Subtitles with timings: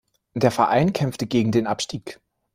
[0.33, 2.19] Der Verein kämpfte gegen den Abstieg.